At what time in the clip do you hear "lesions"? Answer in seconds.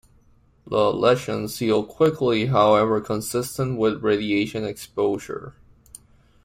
0.91-1.59